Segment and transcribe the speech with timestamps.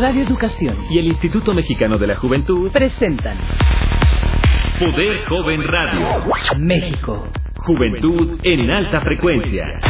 [0.00, 3.36] Radio Educación y el Instituto Mexicano de la Juventud presentan
[4.78, 6.24] Poder Joven Radio.
[6.58, 7.28] México.
[7.56, 9.80] Juventud en alta frecuencia.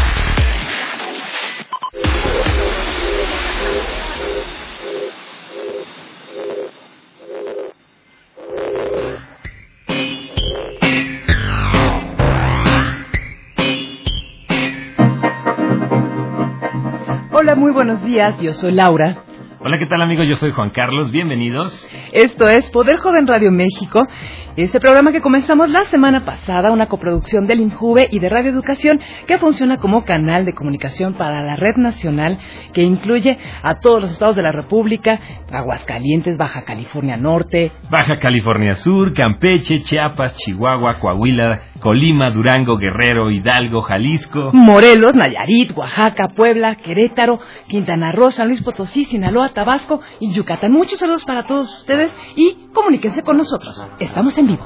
[17.87, 18.41] Buenos días.
[18.41, 19.23] Yo soy Laura.
[19.60, 20.27] Hola, ¿qué tal amigos?
[20.27, 21.12] Yo soy Juan Carlos.
[21.12, 21.88] Bienvenidos.
[22.12, 24.06] Esto es Poder Joven Radio México,
[24.56, 29.01] este programa que comenzamos la semana pasada, una coproducción del INJUVE y de Radio Educación
[29.27, 32.38] que funciona como canal de comunicación para la red nacional
[32.73, 35.20] que incluye a todos los estados de la República,
[35.52, 43.82] Aguascalientes, Baja California Norte, Baja California Sur, Campeche, Chiapas, Chihuahua, Coahuila, Colima, Durango, Guerrero, Hidalgo,
[43.82, 50.73] Jalisco, Morelos, Nayarit, Oaxaca, Puebla, Querétaro, Quintana Roo, San Luis Potosí, Sinaloa, Tabasco y Yucatán.
[50.73, 51.96] Muchos saludos para todos ustedes
[52.37, 53.87] y comuníquense con nosotros.
[54.01, 54.65] Estamos en vivo.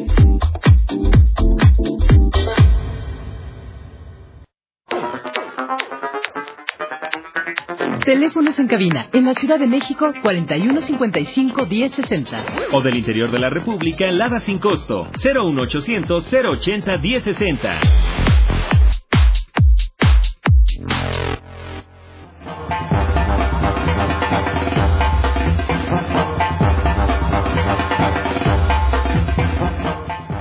[8.06, 9.08] Teléfonos en cabina.
[9.14, 12.46] En la Ciudad de México, 4155 1060.
[12.72, 17.80] O del interior de la República, Lada sin costo, 01800 080 1060.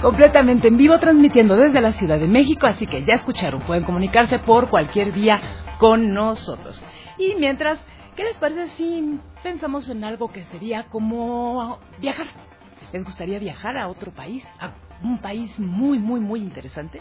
[0.01, 4.39] Completamente en vivo, transmitiendo desde la Ciudad de México, así que ya escucharon, pueden comunicarse
[4.39, 5.41] por cualquier vía
[5.81, 6.85] con nosotros.
[7.19, 7.81] Y mientras,
[8.15, 12.29] ¿qué les parece si pensamos en algo que sería como viajar?
[12.93, 14.47] ¿Les gustaría viajar a otro país?
[14.61, 17.01] A un país muy, muy, muy interesante.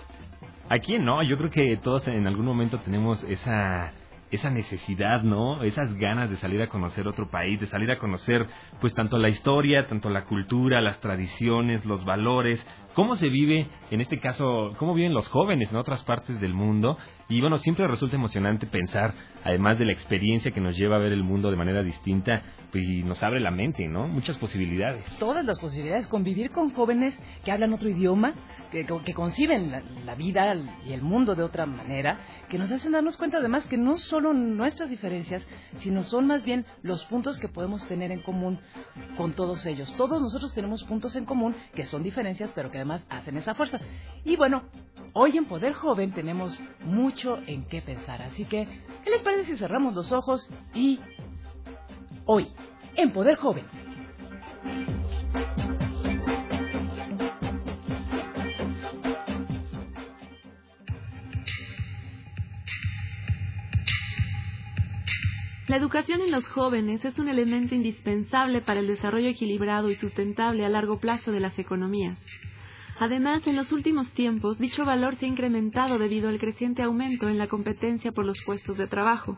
[0.69, 1.21] ¿A quién no?
[1.23, 3.91] Yo creo que todos en algún momento tenemos esa
[4.31, 5.63] esa necesidad, ¿no?
[5.63, 8.45] Esas ganas de salir a conocer otro país, de salir a conocer
[8.79, 14.01] pues tanto la historia, tanto la cultura, las tradiciones, los valores, cómo se vive, en
[14.01, 16.97] este caso, cómo viven los jóvenes en otras partes del mundo.
[17.27, 19.13] Y bueno, siempre resulta emocionante pensar,
[19.43, 22.43] además de la experiencia que nos lleva a ver el mundo de manera distinta,
[22.73, 24.07] y nos abre la mente, ¿no?
[24.07, 25.03] Muchas posibilidades.
[25.17, 28.33] Todas las posibilidades, convivir con jóvenes que hablan otro idioma,
[28.71, 32.19] que, que conciben la, la vida y el mundo de otra manera,
[32.49, 35.43] que nos hacen darnos cuenta además que no solo nuestras diferencias,
[35.77, 38.59] sino son más bien los puntos que podemos tener en común
[39.17, 39.93] con todos ellos.
[39.97, 43.79] Todos nosotros tenemos puntos en común que son diferencias, pero que además hacen esa fuerza.
[44.23, 44.63] Y bueno,
[45.13, 48.67] hoy en Poder Joven tenemos mucho en qué pensar, así que,
[49.03, 50.99] ¿qué les parece si cerramos los ojos y
[52.31, 52.45] hoy,
[52.95, 53.65] en Poder Joven?
[65.67, 70.63] La educación en los jóvenes es un elemento indispensable para el desarrollo equilibrado y sustentable
[70.63, 72.19] a largo plazo de las economías.
[72.99, 77.39] Además, en los últimos tiempos, dicho valor se ha incrementado debido al creciente aumento en
[77.39, 79.35] la competencia por los puestos de trabajo.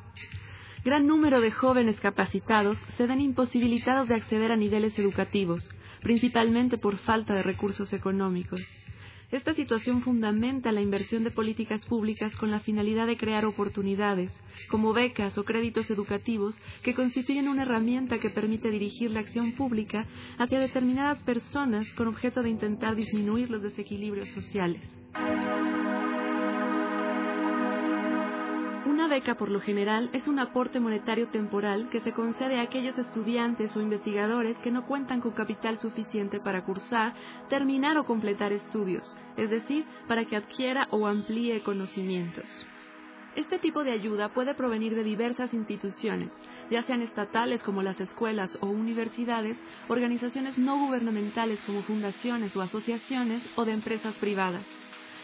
[0.84, 5.69] Gran número de jóvenes capacitados se ven imposibilitados de acceder a niveles educativos,
[6.02, 8.59] principalmente por falta de recursos económicos.
[9.30, 14.31] Esta situación fundamenta la inversión de políticas públicas con la finalidad de crear oportunidades,
[14.72, 20.08] como becas o créditos educativos, que constituyen una herramienta que permite dirigir la acción pública
[20.40, 24.81] hacia determinadas personas con objeto de intentar disminuir los desequilibrios sociales.
[28.91, 32.97] Una beca, por lo general, es un aporte monetario temporal que se concede a aquellos
[32.97, 37.13] estudiantes o investigadores que no cuentan con capital suficiente para cursar,
[37.47, 42.44] terminar o completar estudios, es decir, para que adquiera o amplíe conocimientos.
[43.38, 46.30] Este tipo de ayuda puede provenir de diversas instituciones,
[46.69, 49.56] ya sean estatales como las escuelas o universidades,
[49.88, 54.66] organizaciones no gubernamentales como fundaciones o asociaciones o de empresas privadas.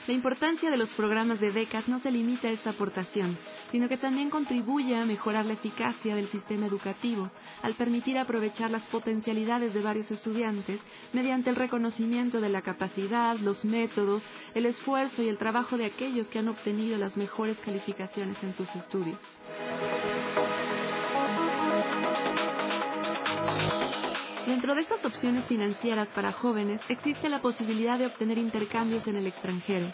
[0.07, 3.37] La importancia de los programas de becas no se limita a esta aportación,
[3.71, 7.29] sino que también contribuye a mejorar la eficacia del sistema educativo,
[7.61, 10.79] al permitir aprovechar las potencialidades de varios estudiantes
[11.11, 14.23] mediante el reconocimiento de la capacidad, los métodos,
[14.55, 18.73] el esfuerzo y el trabajo de aquellos que han obtenido las mejores calificaciones en sus
[18.77, 19.19] estudios.
[24.47, 29.27] Dentro de estas opciones financieras para jóvenes existe la posibilidad de obtener intercambios en el
[29.27, 29.91] extranjero,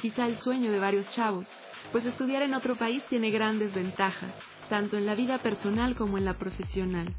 [0.00, 1.48] quizá el sueño de varios chavos,
[1.90, 4.32] pues estudiar en otro país tiene grandes ventajas,
[4.68, 7.16] tanto en la vida personal como en la profesional.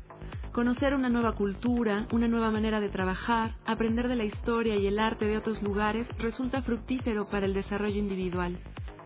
[0.54, 4.98] Conocer una nueva cultura, una nueva manera de trabajar, aprender de la historia y el
[4.98, 8.58] arte de otros lugares resulta fructífero para el desarrollo individual.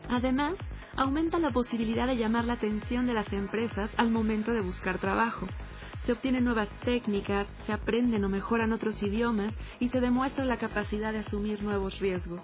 [0.07, 0.53] Además,
[0.95, 5.47] aumenta la posibilidad de llamar la atención de las empresas al momento de buscar trabajo.
[6.05, 11.13] Se obtienen nuevas técnicas, se aprenden o mejoran otros idiomas y se demuestra la capacidad
[11.13, 12.41] de asumir nuevos riesgos.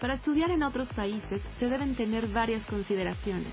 [0.00, 3.52] Para estudiar en otros países se deben tener varias consideraciones.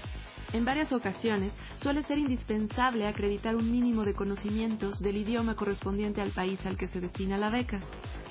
[0.53, 1.51] En varias ocasiones
[1.81, 6.87] suele ser indispensable acreditar un mínimo de conocimientos del idioma correspondiente al país al que
[6.87, 7.81] se destina la beca.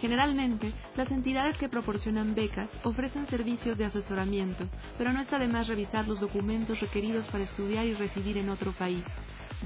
[0.01, 5.69] Generalmente, las entidades que proporcionan becas ofrecen servicios de asesoramiento, pero no está de más
[5.69, 9.05] revisar los documentos requeridos para estudiar y residir en otro país.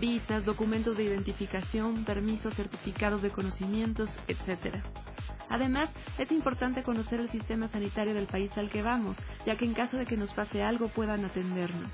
[0.01, 4.77] Visas, documentos de identificación, permisos, certificados de conocimientos, etc.
[5.49, 9.75] Además, es importante conocer el sistema sanitario del país al que vamos, ya que en
[9.75, 11.93] caso de que nos pase algo puedan atendernos.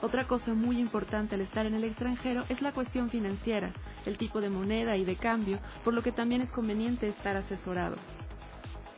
[0.00, 3.72] Otra cosa muy importante al estar en el extranjero es la cuestión financiera,
[4.06, 7.96] el tipo de moneda y de cambio, por lo que también es conveniente estar asesorado.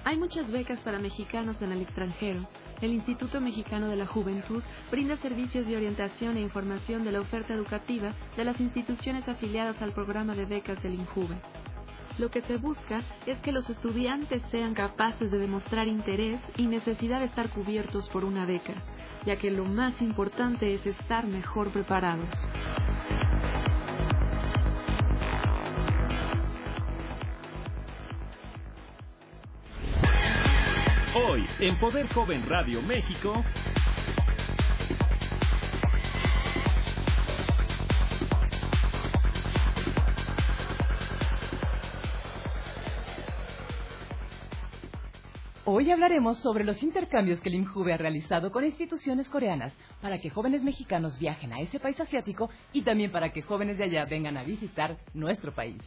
[0.04, 2.46] Hay muchas becas para mexicanos en el extranjero.
[2.80, 7.54] El Instituto Mexicano de la Juventud brinda servicios de orientación e información de la oferta
[7.54, 11.36] educativa de las instituciones afiliadas al programa de becas del INJUVE.
[12.18, 17.20] Lo que se busca es que los estudiantes sean capaces de demostrar interés y necesidad
[17.20, 18.74] de estar cubiertos por una beca
[19.26, 22.30] ya que lo más importante es estar mejor preparados.
[31.18, 33.42] Hoy, en Poder Joven Radio México,
[45.64, 49.72] Hoy hablaremos sobre los intercambios que el IMJUVE ha realizado con instituciones coreanas
[50.02, 53.84] para que jóvenes mexicanos viajen a ese país asiático y también para que jóvenes de
[53.84, 55.82] allá vengan a visitar nuestro país.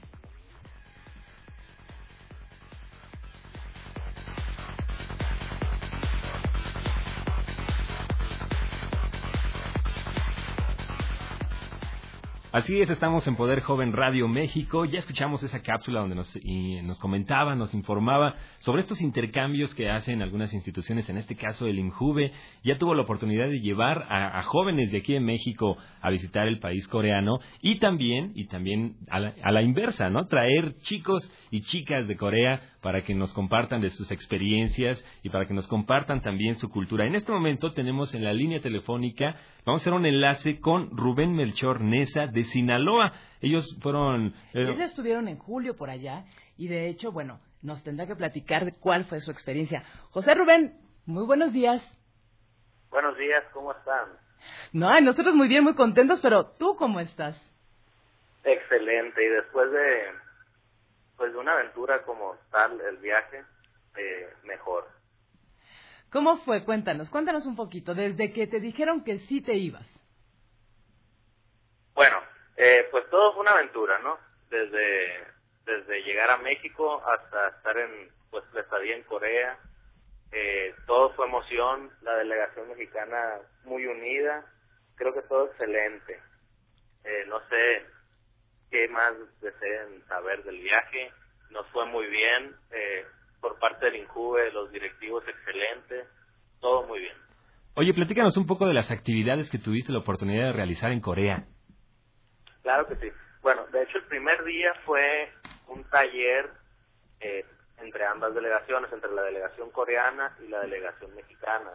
[12.51, 14.83] Así es, estamos en Poder Joven Radio México.
[14.83, 16.35] Ya escuchamos esa cápsula donde nos,
[16.83, 21.77] nos comentaba, nos informaba sobre estos intercambios que hacen algunas instituciones, en este caso el
[21.77, 22.31] INJUVE.
[22.63, 26.57] Ya tuvo la oportunidad de llevar a, jóvenes de aquí en México a visitar el
[26.57, 30.25] país coreano y también, y también a la, a la inversa, ¿no?
[30.25, 35.47] Traer chicos y chicas de Corea para que nos compartan de sus experiencias y para
[35.47, 37.05] que nos compartan también su cultura.
[37.05, 39.35] En este momento tenemos en la línea telefónica,
[39.65, 43.13] vamos a hacer un enlace con Rubén Melchor Nesa de Sinaloa.
[43.41, 44.33] Ellos fueron...
[44.53, 46.25] Eh, Ellos estuvieron en julio por allá
[46.57, 49.83] y de hecho, bueno, nos tendrá que platicar de cuál fue su experiencia.
[50.11, 50.73] José Rubén,
[51.05, 51.83] muy buenos días.
[52.91, 54.07] Buenos días, ¿cómo están?
[54.71, 57.39] No, nosotros muy bien, muy contentos, pero ¿tú cómo estás?
[58.43, 60.28] Excelente, y después de
[61.19, 63.43] pues de una aventura como tal el viaje,
[63.97, 64.87] eh, mejor.
[66.11, 66.63] ¿Cómo fue?
[66.63, 69.85] Cuéntanos, cuéntanos un poquito, desde que te dijeron que sí te ibas.
[71.93, 72.17] Bueno,
[72.55, 74.17] eh, pues todo fue una aventura, ¿no?
[74.49, 75.27] Desde,
[75.65, 79.59] desde llegar a México hasta estar en, pues, la estadía en Corea,
[80.31, 84.45] eh, todo fue emoción, la delegación mexicana muy unida,
[84.95, 86.21] creo que todo excelente.
[87.03, 87.85] Eh, no sé,
[88.69, 91.11] qué más deseen saber del viaje.
[91.51, 93.05] Nos fue muy bien, eh,
[93.41, 96.07] por parte del INJUVE, los directivos excelentes,
[96.59, 97.15] todo muy bien.
[97.75, 101.45] Oye, platícanos un poco de las actividades que tuviste la oportunidad de realizar en Corea.
[102.61, 103.09] Claro que sí.
[103.41, 105.31] Bueno, de hecho el primer día fue
[105.67, 106.49] un taller
[107.21, 107.45] eh,
[107.77, 111.71] entre ambas delegaciones, entre la delegación coreana y la delegación mexicana.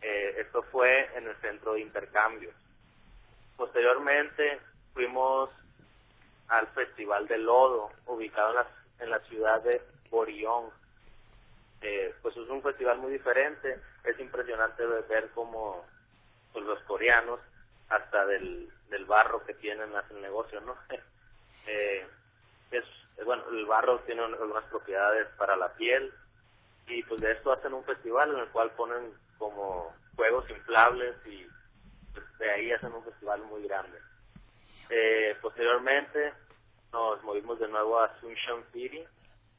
[0.00, 2.50] Eh, esto fue en el centro de intercambio.
[3.56, 4.60] Posteriormente
[4.94, 5.50] fuimos
[6.48, 8.66] al Festival de Lodo, ubicado en la,
[9.00, 10.70] en la ciudad de Borión.
[11.80, 15.84] Eh, pues es un festival muy diferente, es impresionante ver cómo
[16.52, 17.40] pues, los coreanos,
[17.88, 20.76] hasta del, del barro que tienen, hacen negocio, ¿no?
[21.66, 22.06] eh,
[22.70, 22.84] es,
[23.24, 26.12] bueno, el barro tiene algunas propiedades para la piel
[26.86, 31.46] y pues de esto hacen un festival en el cual ponen como juegos inflables y
[32.12, 33.98] pues, de ahí hacen un festival muy grande.
[34.90, 36.32] Eh, posteriormente
[36.92, 39.04] nos movimos de nuevo a Sunshine City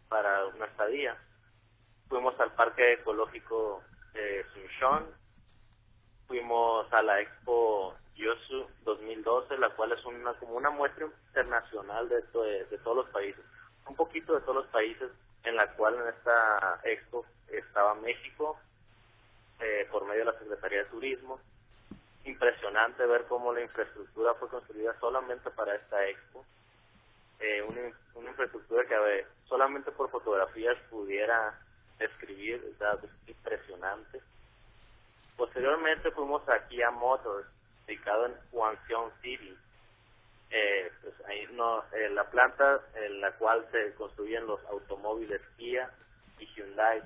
[0.07, 1.15] para una estadía.
[2.07, 3.83] Fuimos al Parque Ecológico
[4.13, 5.05] de Sunshine,
[6.27, 12.21] fuimos a la Expo Yosu 2012, la cual es una como una muestra internacional de,
[12.65, 13.43] de, todos los países,
[13.87, 15.11] un poquito de todos los países
[15.43, 18.59] en la cual en esta expo estaba México
[19.59, 21.39] eh, por medio de la Secretaría de Turismo
[22.29, 26.45] impresionante ver cómo la infraestructura fue construida solamente para esta expo.
[27.39, 31.57] Eh, una, infraestructura que solamente por fotografías pudiera
[31.97, 34.21] describir, es impresionante.
[35.35, 37.47] Posteriormente fuimos aquí a Motors,
[37.85, 39.57] ubicado en Guangzhou City.
[40.51, 45.89] Eh, pues ahí no, eh, la planta en la cual se construyen los automóviles Kia
[46.39, 47.03] y Hyundai,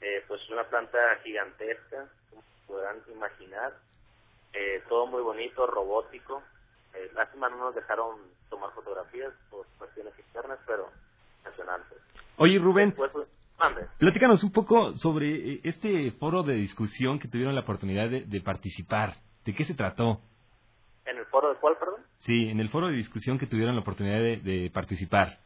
[0.00, 3.72] eh, pues una planta gigantesca, como podrán imaginar,
[4.52, 6.42] eh, todo muy bonito, robótico.
[6.94, 8.16] Eh, lástima no nos dejaron
[8.50, 10.88] tomar fotografías por cuestiones externas, pero
[11.38, 11.94] impresionante.
[12.36, 13.28] Oye, Rubén, Después, pues,
[13.58, 13.86] mande.
[13.98, 18.40] platícanos un poco sobre eh, este foro de discusión que tuvieron la oportunidad de, de
[18.40, 19.14] participar.
[19.44, 20.20] ¿De qué se trató?
[21.04, 22.00] ¿En el foro de cuál, perdón?
[22.20, 25.38] Sí, en el foro de discusión que tuvieron la oportunidad de, de participar.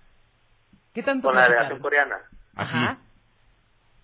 [0.95, 2.19] ¿Qué tanto Con la delegación coreana.
[2.55, 2.99] Ajá.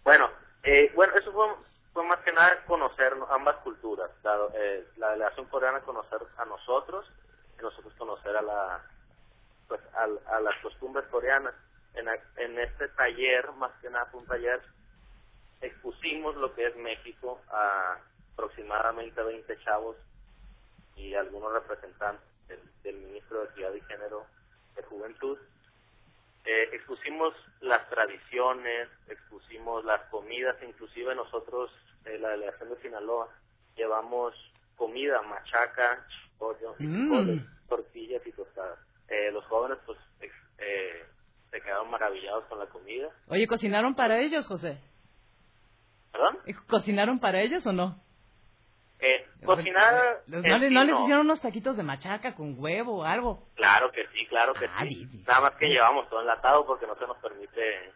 [0.04, 0.28] Bueno,
[0.62, 1.67] eh, bueno, eso fue, fue
[2.08, 4.10] más que nada conocer ambas culturas.
[4.22, 7.06] La, eh, la delegación coreana conocer a nosotros
[7.58, 8.82] y nosotros conocer a la
[9.68, 10.04] pues a,
[10.36, 11.54] a las costumbres coreanas.
[11.94, 14.60] En, en este taller, más que nada fue un taller,
[15.60, 17.98] expusimos lo que es México a
[18.34, 19.96] aproximadamente 20 chavos
[20.96, 22.24] y algunos representantes
[22.84, 24.26] del, ministro de Equidad y Género
[24.76, 25.38] de Juventud.
[26.44, 31.70] Eh, expusimos las tradiciones, expusimos las comidas, inclusive nosotros,
[32.08, 33.28] eh, la delegación de Sinaloa,
[33.76, 34.34] llevamos
[34.76, 36.04] comida, machaca,
[36.38, 37.08] pollo, Mm.
[37.08, 38.78] frijoles, tortillas y tostadas.
[39.08, 41.04] Eh, los jóvenes pues ex- eh,
[41.50, 43.08] se quedaron maravillados con la comida.
[43.28, 44.78] Oye, ¿cocinaron para ellos, José?
[46.12, 46.38] ¿Perdón?
[46.68, 48.00] ¿Cocinaron para ellos o no?
[49.00, 50.22] Eh, cocinar...
[50.26, 51.02] ¿No, en le- sí no les no.
[51.02, 53.46] hicieron unos taquitos de machaca con huevo o algo?
[53.54, 55.06] Claro que sí, claro que Ah, sí.
[55.26, 57.92] Nada más que llevamos todo enlatado porque no se nos permite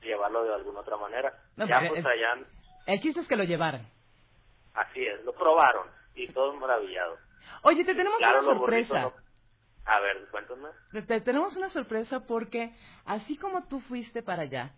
[0.00, 1.32] llevarlo de alguna otra manera.
[1.56, 2.34] No, ya pues es- allá,
[2.86, 3.86] El chiste es que lo llevaran.
[4.74, 7.18] así es, lo probaron y todos maravillados.
[7.62, 9.00] Oye, te tenemos Claro, una sorpresa.
[9.02, 9.12] no-
[9.84, 10.68] A ver, cuéntame.
[10.92, 12.72] Te, te tenemos una sorpresa porque
[13.04, 14.72] así como tú fuiste para allá,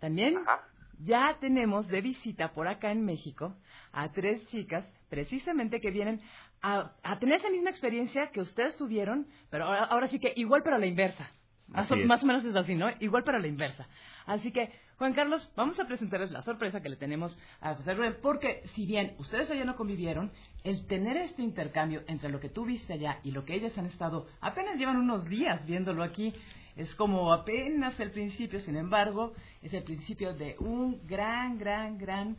[0.00, 0.62] también Ajá.
[1.00, 3.56] ya tenemos de visita por acá en México
[3.92, 6.20] a tres chicas precisamente que vienen
[6.62, 10.62] a, a tener esa misma experiencia que ustedes tuvieron, pero ahora, ahora sí que igual
[10.64, 11.30] pero a la inversa.
[11.68, 12.90] Más o, más menos es así, ¿no?
[13.00, 13.88] Igual pero a la inversa.
[14.26, 18.16] Así que, Juan Carlos, vamos a presentarles la sorpresa que le tenemos a José Rubén,
[18.22, 20.30] porque si bien ustedes allá no convivieron,
[20.62, 23.86] el tener este intercambio entre lo que tú viste allá y lo que ellas han
[23.86, 26.32] estado, apenas llevan unos días viéndolo aquí,
[26.76, 29.32] es como apenas el principio, sin embargo,
[29.62, 32.36] es el principio de un gran, gran, gran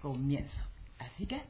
[0.00, 0.60] comienzo.
[0.98, 1.40] Así que,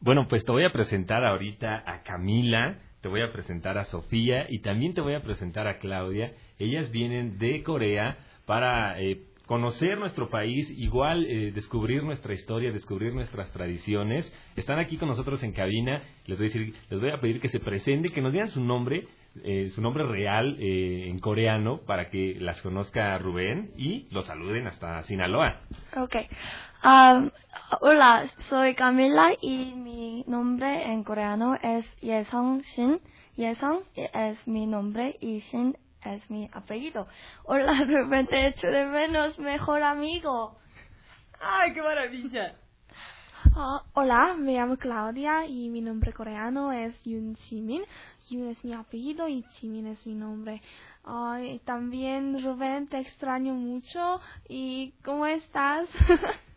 [0.00, 4.46] Bueno, pues te voy a presentar ahorita a Camila, te voy a presentar a Sofía
[4.48, 6.32] y también te voy a presentar a Claudia.
[6.58, 8.16] Ellas vienen de Corea
[8.46, 14.32] para eh, conocer nuestro país, igual eh, descubrir nuestra historia, descubrir nuestras tradiciones.
[14.56, 16.02] Están aquí con nosotros en cabina.
[16.26, 18.62] Les voy a decir, les voy a pedir que se presenten, que nos digan su
[18.62, 19.04] nombre,
[19.42, 24.66] eh, su nombre real eh, en coreano para que las conozca Rubén y los saluden
[24.66, 25.60] hasta Sinaloa.
[25.96, 26.16] Ok.
[26.84, 27.30] Um,
[27.80, 33.00] hola, soy Camila y mi nombre en coreano es Yesong Shin.
[33.36, 37.06] Yesong es mi nombre y Shin es mi apellido.
[37.44, 40.58] Hola, Rubén, te echo de menos, mejor amigo.
[41.40, 42.54] ¡ay, qué maravilla!
[43.56, 47.82] Ah, hola, me llamo Claudia y mi nombre coreano es Yoon Jimin.
[48.30, 50.62] Yoon es mi apellido y Jimin es mi nombre.
[51.04, 54.20] Ay, también Rubén, te extraño mucho.
[54.48, 55.86] ¿Y cómo estás?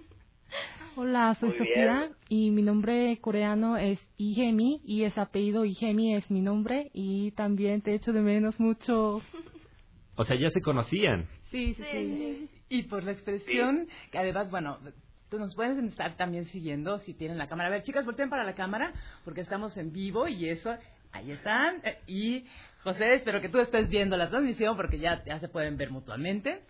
[1.00, 2.16] Hola, soy Muy Sofía bien.
[2.28, 7.82] y mi nombre coreano es Ihemi y ese apellido Ihemi es mi nombre y también
[7.82, 9.22] te echo de menos mucho.
[10.16, 11.28] O sea, ya se conocían.
[11.52, 12.50] Sí, sí, sí.
[12.70, 14.80] Y por la expresión, que además, bueno,
[15.30, 17.70] tú nos pueden estar también siguiendo si tienen la cámara.
[17.70, 18.92] A ver, chicas, volteen para la cámara,
[19.24, 20.74] porque estamos en vivo y eso,
[21.12, 21.76] ahí están.
[21.86, 22.46] Eh, Y
[22.84, 26.62] José, espero que tú estés viendo la transmisión, porque ya, ya se pueden ver mutuamente.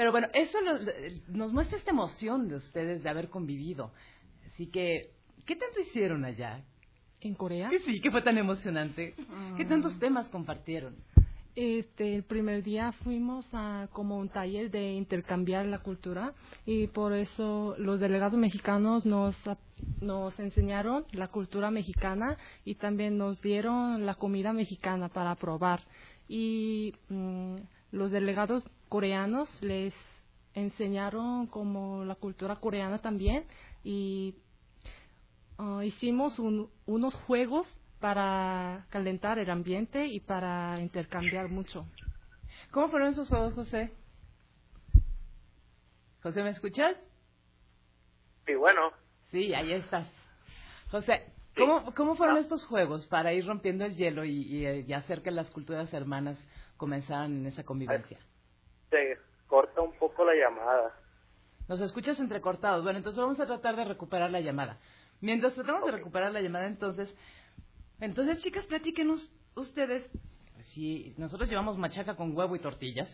[0.00, 0.80] Pero bueno, eso nos,
[1.28, 3.92] nos muestra esta emoción de ustedes de haber convivido.
[4.46, 5.10] Así que,
[5.44, 6.64] ¿qué tanto hicieron allá?
[7.20, 7.68] ¿En Corea?
[7.68, 8.00] ¿Qué sí?
[8.00, 9.14] ¿Qué fue tan emocionante?
[9.58, 10.96] ¿Qué tantos temas compartieron?
[11.54, 16.32] Este, el primer día fuimos a como un taller de intercambiar la cultura
[16.64, 19.36] y por eso los delegados mexicanos nos,
[20.00, 25.82] nos enseñaron la cultura mexicana y también nos dieron la comida mexicana para probar.
[26.26, 27.56] Y mm,
[27.92, 29.94] los delegados coreanos les
[30.54, 33.44] enseñaron como la cultura coreana también
[33.84, 34.34] y
[35.58, 37.66] ah, hicimos un- unos juegos
[38.00, 41.86] para calentar el ambiente y para intercambiar mucho.
[42.70, 43.92] ¿Cómo fueron esos juegos, José?
[46.22, 46.96] José, ¿me escuchas?
[48.46, 48.92] Sí, bueno,
[49.30, 50.08] Sí, ahí estás.
[50.90, 51.24] José,
[51.56, 55.48] ¿Cómo, ¿Cómo fueron estos juegos para ir rompiendo el hielo y, y, hacer que las
[55.50, 56.38] culturas hermanas
[56.80, 58.18] comenzaran en esa convivencia?
[58.88, 60.94] Se corta un poco la llamada.
[61.68, 62.82] Nos escuchas entrecortados.
[62.82, 64.78] Bueno, entonces vamos a tratar de recuperar la llamada.
[65.20, 67.14] Mientras tratamos de recuperar la llamada, entonces,
[68.00, 70.10] entonces chicas, platíquenos ustedes
[70.72, 73.08] si nosotros llevamos machaca con huevo y tortillas,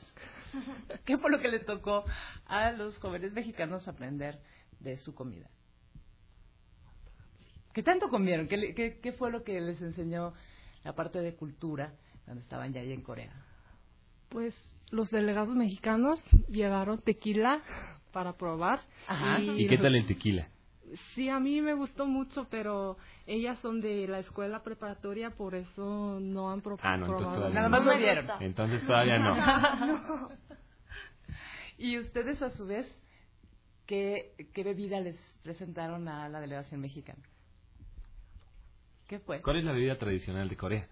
[1.04, 2.04] ¿qué fue lo que le tocó
[2.46, 4.38] a los jóvenes mexicanos aprender
[4.78, 5.48] de su comida?
[7.72, 8.46] ¿Qué tanto comieron?
[8.46, 10.34] ¿Qué, qué, fue lo que les enseñó
[10.84, 11.92] la parte de cultura
[12.24, 13.45] cuando estaban ya ahí en Corea?
[14.28, 14.54] Pues
[14.90, 17.62] los delegados mexicanos llevaron tequila
[18.12, 18.80] para probar.
[19.40, 20.48] ¿Y, qué tal el tequila?
[21.14, 26.20] Sí, a mí me gustó mucho, pero ellas son de la escuela preparatoria, por eso
[26.20, 27.50] no han ah, no, probado.
[27.50, 28.26] Nada más lo vieron.
[28.40, 30.30] Entonces todavía no.
[31.78, 32.86] ¿Y ustedes a su vez
[33.86, 37.22] qué, qué bebida les presentaron a la delegación mexicana?
[39.08, 39.42] ¿Qué fue?
[39.42, 40.88] ¿Cuál es la bebida tradicional de Corea?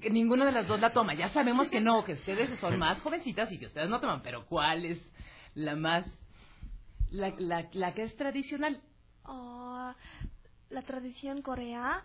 [0.00, 1.14] Que ninguna de las dos la toma.
[1.14, 4.44] Ya sabemos que no, que ustedes son más jovencitas y que ustedes no toman, pero
[4.46, 5.00] ¿cuál es
[5.54, 6.06] la más,
[7.10, 8.80] la, la, la que es tradicional?
[9.24, 9.94] Ah,
[10.70, 12.04] la tradición coreana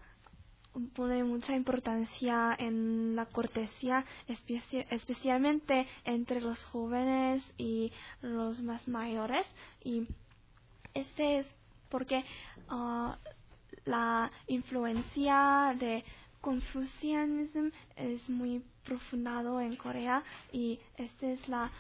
[0.96, 7.92] pone mucha importancia en la cortesía, especialmente entre los jóvenes y
[8.22, 9.46] los más mayores.
[9.84, 10.08] Y
[10.94, 11.48] este es
[11.90, 12.24] porque
[12.70, 13.12] uh,
[13.86, 16.04] la influencia de
[16.42, 21.72] confucianismo es muy profundado en Corea y esta es la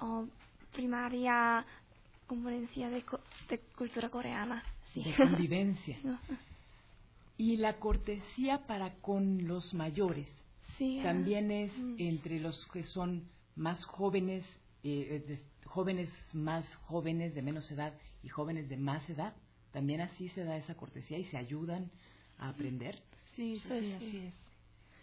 [0.00, 0.26] uh,
[0.72, 1.64] primaria
[2.26, 3.04] conferencia de,
[3.76, 4.62] cultura coreana.
[4.94, 5.98] De convivencia.
[7.38, 10.26] Y la cortesía para con los mayores
[10.78, 11.96] sí, también es mm.
[11.98, 14.42] entre los que son más jóvenes,
[14.82, 19.34] eh, jóvenes más jóvenes de menos edad y jóvenes de más edad.
[19.70, 21.90] También así se da esa cortesía y se ayudan
[22.38, 23.02] a aprender.
[23.36, 24.34] Sí, sí, así es.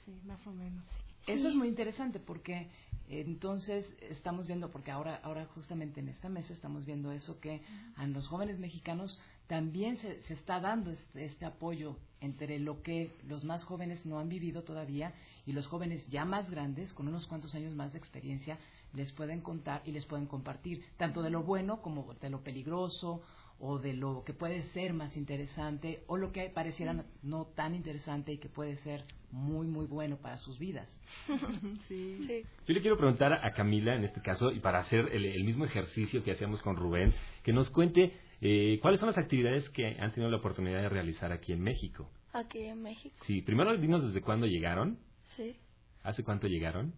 [0.06, 0.84] Sí, más o menos.
[1.28, 2.68] Eso es muy interesante porque
[3.08, 7.62] entonces estamos viendo, porque ahora, ahora justamente en esta mesa estamos viendo eso que
[7.96, 13.12] a los jóvenes mexicanos también se, se está dando este, este, apoyo entre lo que
[13.28, 15.14] los más jóvenes no han vivido todavía
[15.46, 18.58] y los jóvenes ya más grandes, con unos cuantos años más de experiencia,
[18.94, 23.22] les pueden contar y les pueden compartir, tanto de lo bueno como de lo peligroso
[23.60, 28.34] o de lo que puede ser más interesante o lo que pareciera no tan interesante
[28.34, 30.88] y que puede ser muy, muy bueno para sus vidas.
[31.88, 32.44] sí.
[32.68, 36.24] Yo le quiero preguntar a Camila, en este caso, y para hacer el, mismo ejercicio
[36.24, 37.14] que hacíamos con Rubén,
[37.44, 41.32] que nos cuente eh, cuáles son las actividades que han tenido la oportunidad de realizar
[41.32, 42.10] aquí en México.
[42.34, 43.16] Aquí en México.
[43.26, 45.00] Sí, primero dinos desde cuándo llegaron.
[45.36, 45.56] Sí.
[46.04, 46.94] ¿Hace cuánto llegaron?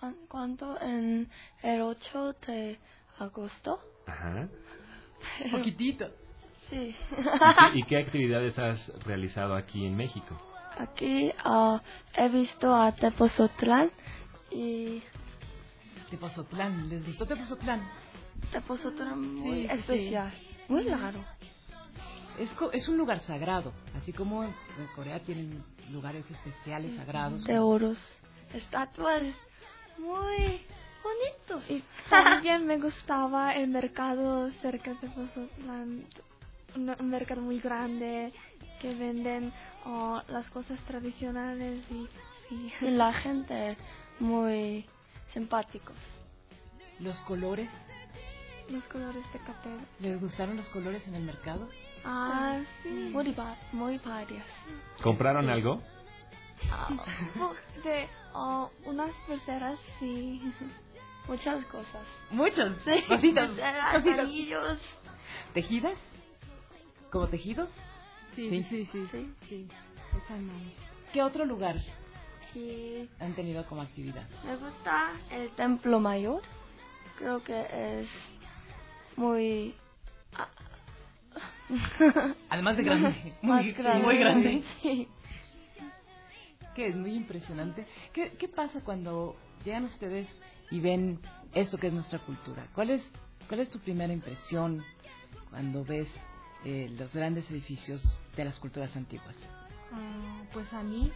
[0.00, 0.80] ¿Hace cuánto?
[0.80, 1.28] En
[1.62, 2.78] el 8 de
[3.18, 3.80] agosto.
[4.06, 4.48] Ajá.
[5.50, 6.10] Poquitito.
[6.70, 6.94] Sí.
[7.74, 10.40] ¿Y qué actividades has realizado aquí en México?
[10.78, 11.78] Aquí uh,
[12.14, 13.90] he visto a Tepozotlán
[14.50, 15.02] y...
[16.10, 17.86] Tepozotlán, ¿les gustó Tepozotlán?
[18.50, 20.32] Tepozotlán muy especial,
[20.68, 21.24] muy raro.
[22.38, 24.52] Es, es un lugar sagrado, así como en
[24.94, 27.44] Corea tienen lugares especiales, sagrados.
[27.44, 27.98] De oros,
[28.54, 29.22] estatuas
[29.98, 30.62] muy
[31.02, 31.70] bonitos.
[31.70, 36.04] Y también me gustaba el mercado cerca de Tepozotlán,
[36.76, 38.32] un mercado muy grande
[38.80, 39.52] que venden
[39.84, 42.08] oh, las cosas tradicionales y,
[42.82, 43.78] la gente
[44.20, 44.84] muy
[45.32, 45.96] simpáticos.
[46.98, 47.70] ¿Los colores?
[48.68, 49.70] Los colores de café.
[50.00, 51.68] ¿Les gustaron los colores en el mercado?
[52.04, 53.10] Ah, sí.
[53.12, 53.34] Muy,
[53.72, 54.44] muy varias.
[55.02, 55.80] ¿Compraron algo?
[56.70, 56.88] Ah,
[57.84, 60.42] de oh, unas pulseras, sí.
[61.28, 62.06] Muchas cosas.
[62.30, 62.72] Muchas.
[62.84, 63.02] Sí.
[63.08, 63.50] Cositas.
[63.58, 64.78] Anillos.
[65.54, 65.96] ¿Tejidas?
[67.10, 67.68] ¿Como tejidos?
[68.34, 69.28] Sí, sí, sí.
[69.48, 69.68] sí,
[71.12, 71.76] ¿Qué otro lugar
[72.52, 73.08] sí.
[73.20, 74.26] han tenido como actividad?
[74.44, 76.40] Me gusta el Templo Mayor.
[77.18, 78.08] Creo que es
[79.16, 79.74] muy...
[82.48, 83.34] Además de grande.
[83.42, 84.02] Muy grande.
[84.02, 84.62] Muy grande.
[86.74, 87.86] Que es muy impresionante.
[88.14, 90.26] ¿Qué, ¿Qué pasa cuando llegan ustedes
[90.72, 91.20] y ven
[91.54, 92.66] esto que es nuestra cultura?
[92.74, 93.02] ¿Cuál es,
[93.46, 94.82] cuál es tu primera impresión
[95.50, 96.08] cuando ves
[96.64, 98.02] eh, los grandes edificios
[98.36, 99.36] de las culturas antiguas?
[99.92, 101.12] Ah, pues a mí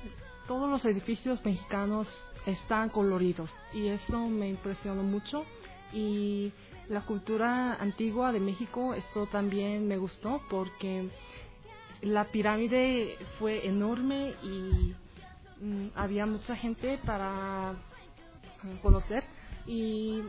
[0.46, 2.06] todos los edificios mexicanos
[2.44, 5.44] están coloridos y eso me impresionó mucho
[5.92, 6.52] y
[6.88, 11.08] la cultura antigua de México eso también me gustó porque
[12.02, 14.94] la pirámide fue enorme y
[15.60, 17.72] mm, había mucha gente para
[18.62, 19.24] mm, conocer
[19.66, 20.22] y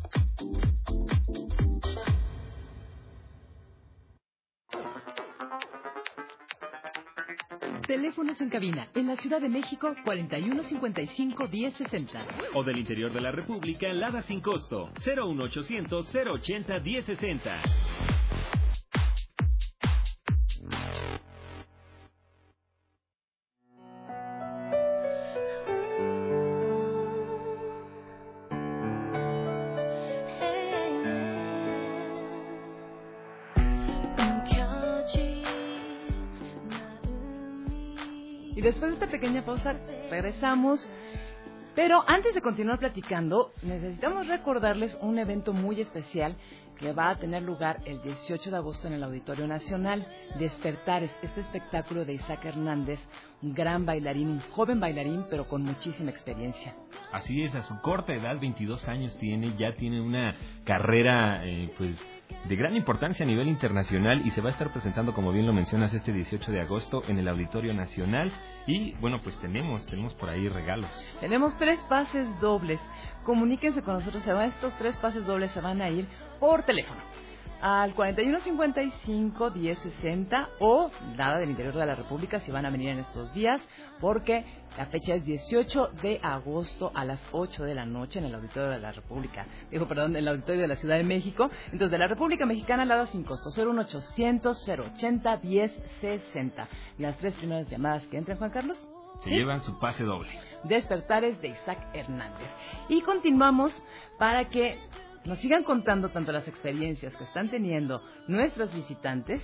[7.88, 12.26] Teléfonos en cabina en la Ciudad de México 4155 1060.
[12.52, 18.17] O del interior de la República, Lada sin costo 01800 080 1060.
[40.10, 40.90] Regresamos.
[41.74, 46.36] Pero antes de continuar platicando, necesitamos recordarles un evento muy especial
[46.78, 50.06] que va a tener lugar el 18 de agosto en el Auditorio Nacional.
[50.38, 52.98] Despertares, este espectáculo de Isaac Hernández,
[53.42, 56.74] un gran bailarín, un joven bailarín, pero con muchísima experiencia.
[57.12, 62.00] Así es, a su corta edad, 22 años tiene, ya tiene una carrera, eh, pues
[62.48, 65.52] de gran importancia a nivel internacional y se va a estar presentando, como bien lo
[65.52, 68.32] mencionas, este 18 de agosto en el Auditorio Nacional.
[68.66, 70.90] Y bueno, pues tenemos, tenemos por ahí regalos.
[71.20, 72.80] Tenemos tres pases dobles.
[73.24, 74.26] Comuníquense con nosotros.
[74.26, 76.06] Estos tres pases dobles se van a ir
[76.38, 77.02] por teléfono
[77.60, 83.00] al 4155 1060 o nada del interior de la República si van a venir en
[83.00, 83.60] estos días
[84.00, 84.44] porque
[84.76, 88.70] la fecha es 18 de agosto a las 8 de la noche en el Auditorio
[88.70, 89.46] de la República.
[89.70, 91.50] Digo, perdón, en el Auditorio de la Ciudad de México.
[91.64, 93.50] Entonces, de la República Mexicana, nada sin costo.
[93.50, 96.68] 01800 080 1060.
[96.98, 98.86] Las tres primeras llamadas que entren, Juan Carlos.
[99.24, 100.30] Se llevan su pase doble.
[100.62, 102.48] Despertares de Isaac Hernández.
[102.88, 103.84] Y continuamos
[104.16, 104.78] para que
[105.28, 109.42] nos sigan contando tanto las experiencias que están teniendo nuestros visitantes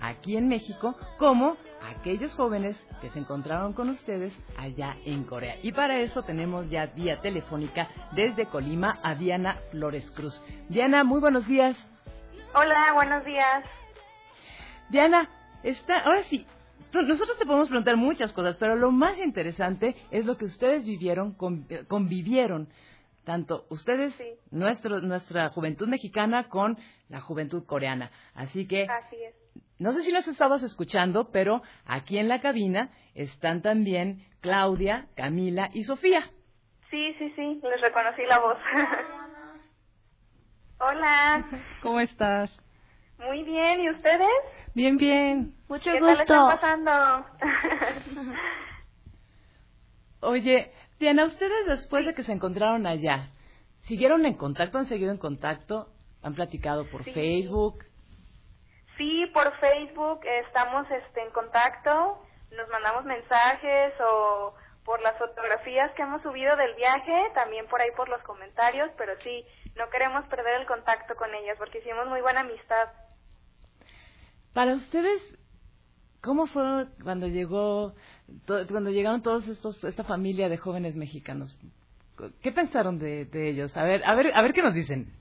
[0.00, 5.56] aquí en México como aquellos jóvenes que se encontraron con ustedes allá en Corea.
[5.62, 10.42] Y para eso tenemos ya vía telefónica desde Colima a Diana Flores Cruz.
[10.68, 11.76] Diana, muy buenos días.
[12.54, 13.64] Hola, buenos días.
[14.88, 15.28] Diana,
[15.62, 16.46] está, ahora sí,
[16.90, 20.86] tú- nosotros te podemos preguntar muchas cosas, pero lo más interesante es lo que ustedes
[20.86, 21.36] vivieron,
[21.68, 22.68] eh, convivieron,
[23.26, 24.24] tanto ustedes, Sí.
[24.50, 26.78] nuestro, nuestra juventud mexicana con
[27.10, 28.10] la juventud coreana.
[28.34, 29.34] Así que Así es.
[29.78, 35.68] no sé si los estabas escuchando, pero aquí en la cabina están también Claudia, Camila
[35.74, 36.22] y Sofía.
[36.90, 38.56] Sí, sí, sí, les reconocí la voz.
[40.78, 41.44] Hola,
[41.82, 42.50] ¿Cómo estás?
[43.18, 44.28] muy bien, ¿y ustedes?
[44.74, 45.54] Bien, bien.
[45.68, 46.60] Mucho ¿Qué tal están gusto.
[46.60, 47.26] pasando?
[50.20, 53.30] Oye, Diana, ustedes después de que se encontraron allá,
[53.82, 54.78] ¿siguieron en contacto?
[54.78, 55.88] ¿Han seguido en contacto?
[56.22, 57.12] ¿Han platicado por Sí.
[57.12, 57.84] Facebook?
[58.96, 64.54] sí, por Facebook estamos este, en contacto, nos mandamos mensajes o
[64.84, 69.12] por las fotografías que hemos subido del viaje, también por ahí por los comentarios, pero
[69.22, 69.44] sí,
[69.76, 72.88] no queremos perder el contacto con ellas porque hicimos muy buena amistad.
[74.54, 75.20] Para ustedes,
[76.22, 77.94] ¿cómo fue cuando llegó,
[78.46, 81.56] cuando llegaron todos estos, esta familia de jóvenes mexicanos?
[82.42, 83.76] ¿Qué pensaron de, de ellos?
[83.76, 85.12] A ver, a ver, a ver qué nos dicen.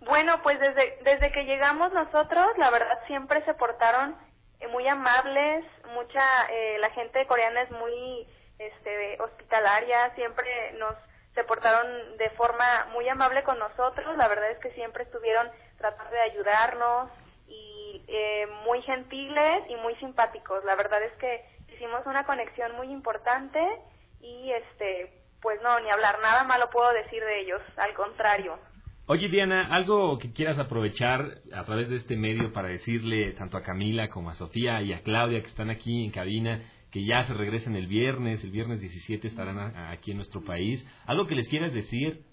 [0.00, 4.16] Bueno, pues desde, desde que llegamos nosotros, la verdad siempre se portaron
[4.60, 8.26] eh, muy amables, mucha, eh, la gente coreana es muy
[8.58, 10.94] este, hospitalaria, siempre nos
[11.34, 16.10] se portaron de forma muy amable con nosotros, la verdad es que siempre estuvieron tratando
[16.10, 17.10] de ayudarnos
[17.46, 21.44] y eh, muy gentiles y muy simpáticos, la verdad es que
[21.78, 23.60] hicimos una conexión muy importante
[24.20, 28.58] y este, pues no, ni hablar, nada malo puedo decir de ellos, al contrario.
[29.06, 33.62] Oye, Diana, algo que quieras aprovechar a través de este medio para decirle tanto a
[33.62, 36.60] Camila como a Sofía y a Claudia que están aquí en cabina
[36.90, 39.58] que ya se regresen el viernes, el viernes 17 estarán
[39.90, 40.84] aquí en nuestro país.
[41.06, 42.24] ¿Algo que les quieras decir?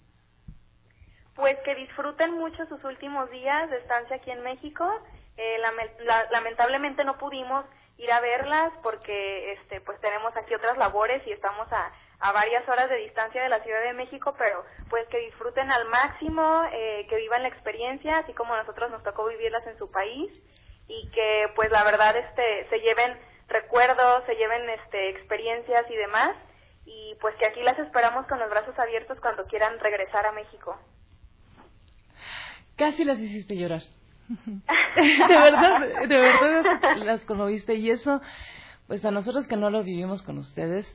[1.34, 4.86] Pues que disfruten mucho sus últimos días de estancia aquí en México.
[5.36, 5.58] Eh,
[6.30, 7.66] lamentablemente no pudimos
[7.98, 12.68] ir a verlas porque este pues tenemos aquí otras labores y estamos a, a varias
[12.68, 17.06] horas de distancia de la Ciudad de México, pero pues que disfruten al máximo, eh,
[17.08, 20.30] que vivan la experiencia, así como nosotros nos tocó vivirlas en su país
[20.88, 26.36] y que pues la verdad este se lleven recuerdos, se lleven este experiencias y demás
[26.84, 30.78] y pues que aquí las esperamos con los brazos abiertos cuando quieran regresar a México.
[32.76, 33.80] Casi las hiciste llorar.
[34.46, 38.20] De verdad, de verdad las conmoviste y eso,
[38.86, 40.86] pues a nosotros que no lo vivimos con ustedes,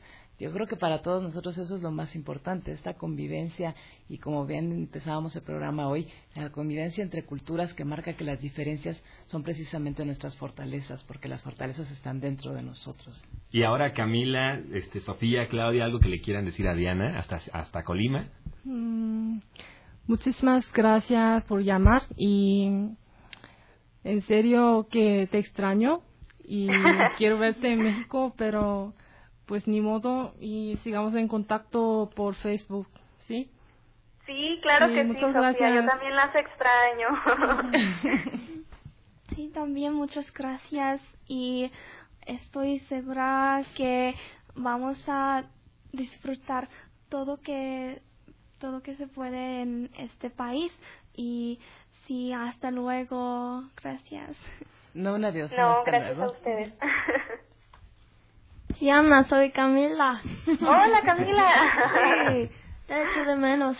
[0.42, 3.76] yo creo que para todos nosotros eso es lo más importante, esta convivencia
[4.10, 8.42] y como bien empezábamos el programa hoy, la convivencia entre culturas que marca que las
[8.42, 13.24] diferencias son precisamente nuestras fortalezas, porque las fortalezas están dentro de nosotros.
[13.52, 17.84] Y ahora Camila, este, Sofía, Claudia, algo que le quieran decir a Diana hasta, hasta
[17.84, 18.26] Colima.
[18.64, 19.42] Mm,
[20.08, 22.96] muchísimas gracias por llamar y
[24.04, 26.02] en serio que te extraño
[26.44, 26.68] y
[27.18, 28.94] quiero verte en México, pero
[29.46, 32.88] pues ni modo y sigamos en contacto por Facebook,
[33.28, 33.50] ¿sí?
[34.26, 37.08] Sí, claro que sí, Sofía, yo también las extraño.
[39.36, 41.72] sí, también muchas gracias y
[42.26, 44.16] estoy segura que
[44.56, 45.44] vamos a
[45.92, 46.70] disfrutar
[47.10, 48.02] todo que
[48.60, 50.72] todo que se puede en este país
[51.16, 51.60] y
[52.06, 53.64] sí, hasta luego.
[53.82, 54.38] Gracias.
[54.94, 55.52] No, un adiós.
[55.58, 56.74] No, gracias a ustedes.
[58.80, 60.22] Diana, soy Camila.
[60.62, 62.32] Hola, Camila.
[62.32, 62.52] sí,
[62.88, 63.78] te echo de menos.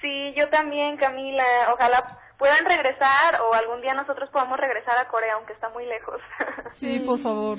[0.00, 1.44] Sí, yo también, Camila.
[1.72, 6.20] Ojalá puedan regresar o algún día nosotros podamos regresar a Corea, aunque está muy lejos.
[6.80, 7.58] sí, por favor.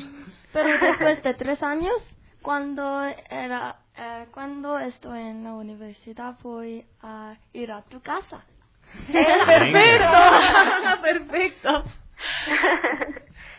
[0.54, 1.96] Pero después de tres años,
[2.42, 8.46] cuando era, eh, cuando estoy en la universidad, voy a ir a tu casa.
[9.12, 11.84] Perfecto, perfecto.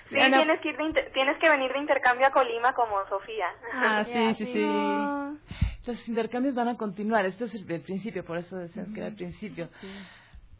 [0.08, 0.72] Sí, tienes que,
[1.12, 3.46] tienes que venir de intercambio a Colima como Sofía.
[3.74, 4.64] Ah, sí, sí, sí.
[5.86, 7.26] Los intercambios van a continuar.
[7.26, 9.68] Esto es el, principio, por eso decías que era el principio.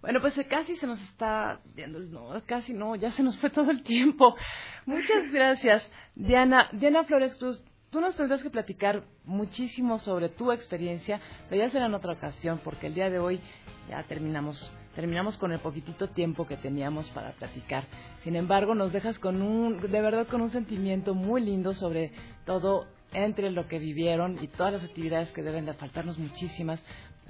[0.00, 3.50] Bueno, pues eh, casi se nos está viendo no, casi no, ya se nos fue
[3.50, 4.36] todo el tiempo.
[4.84, 6.68] Muchas gracias, Diana.
[6.72, 7.60] Diana Flores Cruz,
[7.96, 12.60] tú nos tendrás que platicar muchísimo sobre tu experiencia, pero ya será en otra ocasión,
[12.62, 13.40] porque el día de hoy
[13.88, 17.84] ya terminamos terminamos con el poquitito tiempo que teníamos para platicar.
[18.22, 22.12] Sin embargo, nos dejas con un, de verdad, con un sentimiento muy lindo sobre
[22.44, 26.82] todo entre lo que vivieron y todas las actividades que deben de faltarnos muchísimas,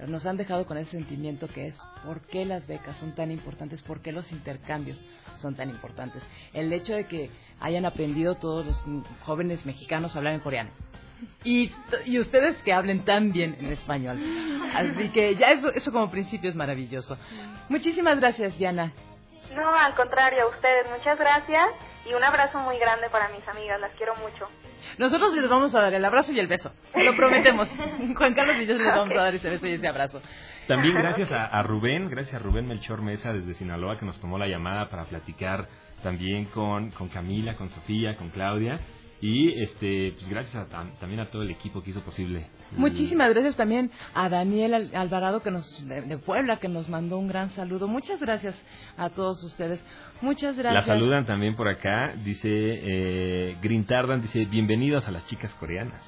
[0.07, 3.83] nos han dejado con ese sentimiento que es por qué las becas son tan importantes,
[3.83, 5.03] por qué los intercambios
[5.37, 6.23] son tan importantes.
[6.53, 7.31] El hecho de que
[7.61, 8.85] hayan aprendido todos los
[9.23, 10.71] jóvenes mexicanos a hablar en coreano,
[11.45, 11.73] y,
[12.05, 14.21] y ustedes que hablen tan bien en español.
[14.75, 17.17] Así que ya eso, eso como principio es maravilloso.
[17.69, 18.93] Muchísimas gracias, Diana.
[19.55, 21.69] No, al contrario, a ustedes, muchas gracias
[22.05, 24.49] y un abrazo muy grande para mis amigas, las quiero mucho.
[24.99, 27.69] Nosotros les vamos a dar el abrazo y el beso, lo prometemos.
[28.17, 30.21] Juan Carlos y yo les vamos a dar ese beso y ese abrazo.
[30.67, 34.39] También gracias a, a Rubén, gracias a Rubén Melchor Mesa desde Sinaloa que nos tomó
[34.39, 35.69] la llamada para platicar
[36.03, 38.81] también con, con Camila, con Sofía, con Claudia
[39.21, 40.69] y este pues gracias
[41.01, 42.47] también a todo el equipo que hizo posible.
[42.73, 47.51] Muchísimas gracias también a Daniel Alvarado que nos de, Puebla que nos mandó un gran
[47.51, 47.89] saludo.
[47.89, 48.55] Muchas gracias
[48.97, 49.81] a todos ustedes.
[50.21, 50.87] Muchas gracias.
[50.87, 56.03] La saludan también por acá, dice eh, Grintardan, dice bienvenidos a las chicas coreanas.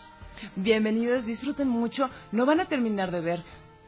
[0.57, 2.09] Bienvenidos, disfruten mucho.
[2.33, 3.43] No van a terminar de ver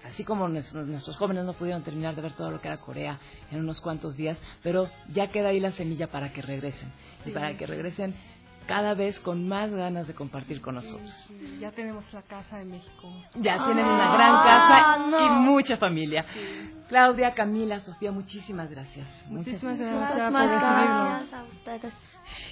[0.05, 3.19] así como nuestros, nuestros, jóvenes no pudieron terminar de ver todo lo que era Corea
[3.51, 6.93] en unos cuantos días, pero ya queda ahí la semilla para que regresen.
[7.25, 8.15] Y para que regresen
[8.71, 11.13] cada vez con más ganas de compartir con nosotros.
[11.59, 13.13] Ya tenemos la casa en México.
[13.35, 16.25] Ya tienen una gran casa y mucha familia.
[16.89, 19.09] Claudia, Camila, Sofía, muchísimas gracias.
[19.27, 21.93] Muchísimas gracias, gracias a ustedes.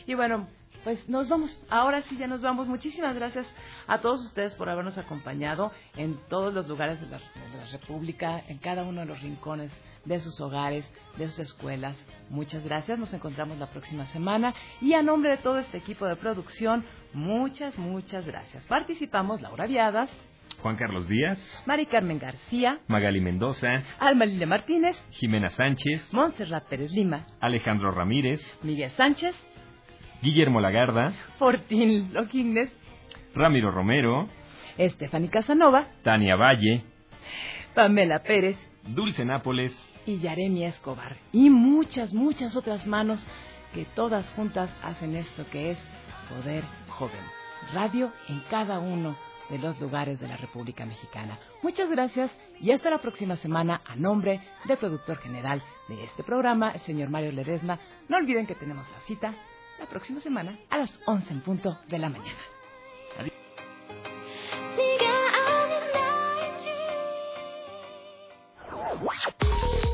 [0.06, 0.48] Y bueno,
[0.82, 1.56] pues nos vamos.
[1.70, 2.66] Ahora sí ya nos vamos.
[2.66, 3.46] Muchísimas gracias
[3.86, 8.42] a todos ustedes por habernos acompañado en todos los lugares de la, de la República,
[8.48, 9.70] en cada uno de los rincones
[10.08, 11.96] de sus hogares, de sus escuelas.
[12.30, 16.16] Muchas gracias, nos encontramos la próxima semana y a nombre de todo este equipo de
[16.16, 18.66] producción, muchas, muchas gracias.
[18.66, 20.10] Participamos Laura Viadas.
[20.62, 26.90] Juan Carlos Díaz, Mari Carmen García, Magali Mendoza, Alma Lilia Martínez, Jimena Sánchez, Montserrat Pérez
[26.90, 29.36] Lima, Alejandro Ramírez, Miguel Sánchez,
[30.20, 32.72] Guillermo Lagarda, Fortín Loquines,
[33.36, 34.28] Ramiro Romero,
[34.78, 36.82] Estefany Casanova, Tania Valle,
[37.74, 39.72] Pamela Pérez, Dulce Nápoles
[40.08, 41.18] y Yaremi Escobar.
[41.32, 43.20] Y muchas, muchas otras manos
[43.74, 45.78] que todas juntas hacen esto que es
[46.30, 47.20] Poder Joven.
[47.74, 49.18] Radio en cada uno
[49.50, 51.38] de los lugares de la República Mexicana.
[51.62, 56.70] Muchas gracias y hasta la próxima semana a nombre del productor general de este programa,
[56.70, 57.78] el señor Mario Ledesma.
[58.08, 59.34] No olviden que tenemos la cita
[59.78, 62.38] la próxima semana a las 11 en punto de la mañana.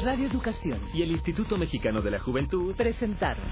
[0.05, 3.43] Radio Educación y el Instituto Mexicano de la Juventud presentaron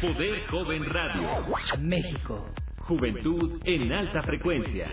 [0.00, 1.46] Poder Joven Radio.
[1.78, 2.50] México.
[2.80, 4.88] Juventud en alta frecuencia.